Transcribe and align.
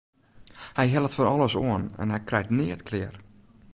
Hy 0.77 0.85
hellet 0.91 1.15
fan 1.15 1.31
alles 1.33 1.55
oan 1.67 1.85
en 2.01 2.11
hy 2.13 2.19
krijt 2.29 2.53
neat 2.57 2.81
klear. 2.87 3.15